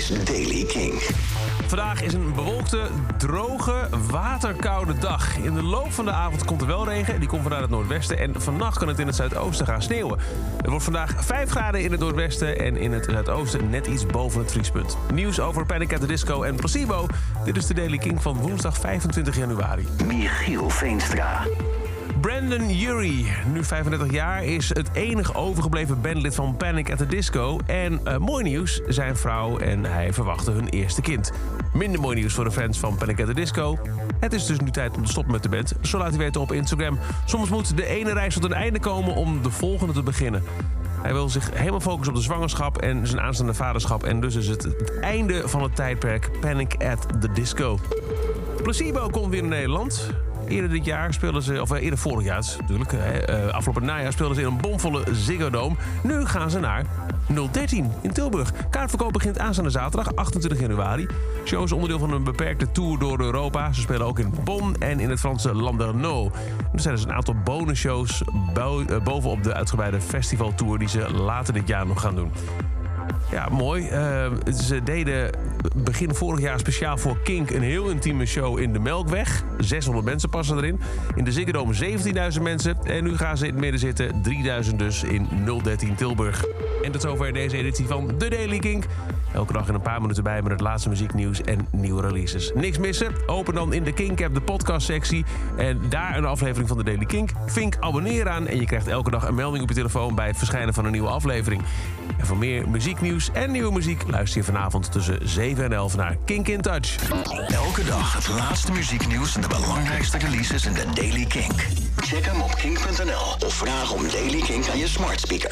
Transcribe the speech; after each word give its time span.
is 0.00 0.24
Daily 0.24 0.64
King. 0.64 0.92
Vandaag 1.66 2.02
is 2.02 2.12
een 2.12 2.34
bewolkte, 2.34 2.88
droge, 3.18 3.88
waterkoude 4.10 4.98
dag. 4.98 5.36
In 5.36 5.54
de 5.54 5.62
loop 5.62 5.92
van 5.92 6.04
de 6.04 6.10
avond 6.10 6.44
komt 6.44 6.60
er 6.60 6.66
wel 6.66 6.88
regen. 6.88 7.20
Die 7.20 7.28
komt 7.28 7.42
vanuit 7.42 7.62
het 7.62 7.70
noordwesten. 7.70 8.18
En 8.18 8.40
vannacht 8.40 8.78
kan 8.78 8.88
het 8.88 8.98
in 8.98 9.06
het 9.06 9.16
zuidoosten 9.16 9.66
gaan 9.66 9.82
sneeuwen. 9.82 10.18
Het 10.56 10.66
wordt 10.66 10.84
vandaag 10.84 11.24
5 11.24 11.50
graden 11.50 11.82
in 11.82 11.90
het 11.90 12.00
noordwesten. 12.00 12.58
En 12.58 12.76
in 12.76 12.92
het 12.92 13.04
zuidoosten 13.04 13.70
net 13.70 13.86
iets 13.86 14.06
boven 14.06 14.40
het 14.40 14.52
vriespunt. 14.52 14.96
Nieuws 15.12 15.40
over 15.40 15.66
Panic 15.66 15.92
at 15.92 16.00
the 16.00 16.06
Disco 16.06 16.42
en 16.42 16.56
Placebo. 16.56 17.06
Dit 17.44 17.56
is 17.56 17.66
de 17.66 17.74
Daily 17.74 17.98
King 17.98 18.22
van 18.22 18.36
woensdag 18.36 18.76
25 18.76 19.36
januari. 19.36 19.86
Michiel 20.06 20.70
Veenstra. 20.70 21.46
Brandon 22.20 22.70
Urie, 22.70 23.26
nu 23.52 23.64
35 23.64 24.10
jaar, 24.10 24.44
is 24.44 24.68
het 24.68 24.90
enige 24.92 25.34
overgebleven 25.34 26.00
bandlid 26.00 26.34
van 26.34 26.56
Panic 26.56 26.90
at 26.90 26.98
the 26.98 27.06
Disco. 27.06 27.58
En 27.66 28.00
eh, 28.04 28.16
mooi 28.16 28.44
nieuws, 28.44 28.80
zijn 28.88 29.16
vrouw 29.16 29.58
en 29.58 29.84
hij 29.84 30.12
verwachten 30.12 30.52
hun 30.52 30.68
eerste 30.68 31.00
kind. 31.00 31.32
Minder 31.72 32.00
mooi 32.00 32.16
nieuws 32.16 32.34
voor 32.34 32.44
de 32.44 32.50
fans 32.50 32.78
van 32.78 32.96
Panic 32.96 33.20
at 33.20 33.26
the 33.26 33.34
Disco. 33.34 33.78
Het 34.20 34.32
is 34.32 34.46
dus 34.46 34.60
nu 34.60 34.70
tijd 34.70 34.96
om 34.96 35.04
te 35.04 35.10
stoppen 35.10 35.32
met 35.32 35.42
de 35.42 35.48
band. 35.48 35.72
Zo 35.82 35.98
laat 35.98 36.08
hij 36.08 36.18
weten 36.18 36.40
op 36.40 36.52
Instagram. 36.52 36.98
Soms 37.24 37.48
moet 37.48 37.76
de 37.76 37.86
ene 37.86 38.12
reis 38.12 38.34
tot 38.34 38.44
een 38.44 38.52
einde 38.52 38.80
komen 38.80 39.14
om 39.14 39.42
de 39.42 39.50
volgende 39.50 39.92
te 39.92 40.02
beginnen. 40.02 40.42
Hij 41.02 41.12
wil 41.12 41.28
zich 41.28 41.50
helemaal 41.54 41.80
focussen 41.80 42.14
op 42.14 42.18
de 42.18 42.24
zwangerschap 42.24 42.78
en 42.78 43.06
zijn 43.06 43.20
aanstaande 43.20 43.54
vaderschap. 43.54 44.04
En 44.04 44.20
dus 44.20 44.34
is 44.34 44.48
het 44.48 44.62
het 44.62 44.98
einde 45.00 45.48
van 45.48 45.62
het 45.62 45.76
tijdperk 45.76 46.30
Panic 46.40 46.84
at 46.84 47.20
the 47.20 47.32
Disco. 47.32 47.78
Placebo 48.62 49.08
komt 49.08 49.30
weer 49.30 49.42
in 49.42 49.48
Nederland. 49.48 50.10
Eerder 50.50 50.70
dit 50.70 50.84
jaar 50.84 51.12
speelden 51.14 51.42
ze, 51.42 51.60
of 51.60 51.70
eh, 51.70 51.82
eerder 51.82 51.98
vorig 51.98 52.24
jaar 52.24 52.44
natuurlijk, 52.60 52.92
hè, 52.92 53.18
eh, 53.18 53.52
afgelopen 53.54 53.84
najaar 53.84 54.12
speelden 54.12 54.36
ze 54.36 54.42
in 54.42 54.46
een 54.48 54.60
bomvolle 54.60 55.04
Ziggo 55.12 55.50
Dome. 55.50 55.74
Nu 56.02 56.26
gaan 56.26 56.50
ze 56.50 56.60
naar 56.60 56.84
013 57.50 57.92
in 58.00 58.12
Tilburg. 58.12 58.52
Kaartverkoop 58.70 59.12
begint 59.12 59.38
aanstaande 59.38 59.70
zaterdag, 59.70 60.14
28 60.14 60.60
januari. 60.60 61.06
Show 61.44 61.62
is 61.64 61.72
onderdeel 61.72 61.98
van 61.98 62.12
een 62.12 62.24
beperkte 62.24 62.72
tour 62.72 62.98
door 62.98 63.20
Europa. 63.20 63.72
Ze 63.72 63.80
spelen 63.80 64.06
ook 64.06 64.18
in 64.18 64.34
Bonn 64.44 64.74
en 64.78 65.00
in 65.00 65.10
het 65.10 65.20
Franse 65.20 65.54
Landerneau. 65.54 66.30
Er 66.72 66.80
zijn 66.80 66.94
dus 66.94 67.04
een 67.04 67.12
aantal 67.12 67.34
bonusshows 67.44 68.22
bo- 68.54 68.82
eh, 68.82 69.02
bovenop 69.02 69.42
de 69.42 69.54
uitgebreide 69.54 70.00
festivaltour... 70.00 70.78
die 70.78 70.88
ze 70.88 71.10
later 71.12 71.54
dit 71.54 71.68
jaar 71.68 71.86
nog 71.86 72.00
gaan 72.00 72.14
doen. 72.14 72.32
Ja, 73.30 73.48
mooi. 73.48 73.88
Eh, 73.88 74.30
ze 74.52 74.82
deden 74.82 75.30
begin 75.76 76.14
vorig 76.14 76.40
jaar 76.40 76.58
speciaal 76.58 76.98
voor 76.98 77.18
Kink 77.22 77.50
een 77.50 77.62
heel 77.62 77.88
intieme 77.88 78.26
show 78.26 78.58
in 78.58 78.72
de 78.72 78.78
Melkweg. 78.78 79.44
600 79.58 80.06
mensen 80.06 80.28
passen 80.28 80.56
erin. 80.56 80.80
In 81.14 81.24
de 81.24 81.32
Ziggo 81.32 81.52
Dome 81.52 81.74
17.000 81.74 82.42
mensen. 82.42 82.76
En 82.84 83.04
nu 83.04 83.16
gaan 83.16 83.36
ze 83.36 83.46
in 83.46 83.52
het 83.52 83.60
midden 83.60 83.80
zitten. 83.80 84.22
3000 84.22 84.78
dus 84.78 85.02
in 85.02 85.28
013 85.62 85.94
Tilburg. 85.94 86.44
En 86.82 86.92
tot 86.92 87.00
zover 87.00 87.32
deze 87.32 87.56
editie 87.56 87.86
van 87.86 88.16
The 88.18 88.28
Daily 88.28 88.58
Kink. 88.58 88.84
Elke 89.32 89.52
dag 89.52 89.68
in 89.68 89.74
een 89.74 89.80
paar 89.80 90.00
minuten 90.00 90.22
bij 90.22 90.42
met 90.42 90.52
het 90.52 90.60
laatste 90.60 90.88
muzieknieuws 90.88 91.42
en 91.42 91.68
nieuwe 91.70 92.02
releases. 92.02 92.52
Niks 92.54 92.78
missen? 92.78 93.12
Open 93.26 93.54
dan 93.54 93.72
in 93.72 93.84
de 93.84 93.92
Kink 93.92 94.22
app 94.22 94.34
de 94.34 94.40
podcast 94.40 94.86
sectie. 94.86 95.24
En 95.56 95.80
daar 95.88 96.16
een 96.16 96.24
aflevering 96.24 96.68
van 96.68 96.78
de 96.78 96.84
Daily 96.84 97.04
Kink. 97.04 97.30
Vink 97.46 97.76
abonneer 97.80 98.28
aan 98.28 98.46
en 98.46 98.60
je 98.60 98.66
krijgt 98.66 98.86
elke 98.86 99.10
dag 99.10 99.28
een 99.28 99.34
melding 99.34 99.62
op 99.62 99.68
je 99.68 99.74
telefoon 99.74 100.14
bij 100.14 100.26
het 100.26 100.36
verschijnen 100.36 100.74
van 100.74 100.84
een 100.84 100.92
nieuwe 100.92 101.08
aflevering. 101.08 101.62
En 102.18 102.26
voor 102.26 102.36
meer 102.36 102.68
muzieknieuws 103.00 103.44
en 103.44 103.50
nieuwe 103.50 103.72
muziek 103.72 104.02
luister 104.06 104.40
je 104.40 104.46
vanavond 104.46 104.92
tussen 104.92 105.18
7 105.28 105.64
en 105.64 105.72
11 105.72 105.96
naar 105.96 106.16
Kink 106.24 106.48
in 106.48 106.60
Touch. 106.60 106.96
Elke 107.48 107.84
dag 107.84 108.14
het 108.14 108.28
laatste 108.28 108.72
muzieknieuws 108.72 109.34
en 109.34 109.40
de 109.40 109.48
belangrijkste 109.48 110.18
releases 110.18 110.66
in 110.66 110.72
de 110.72 110.84
Daily 110.94 111.24
King. 111.24 111.52
Check 111.96 112.24
hem 112.24 112.40
op 112.40 112.54
kink.nl 112.54 113.46
of 113.46 113.54
vraag 113.54 113.92
om 113.92 114.02
Daily 114.08 114.40
King 114.40 114.68
aan 114.68 114.78
je 114.78 114.88
smart 114.88 115.20
speaker. 115.20 115.48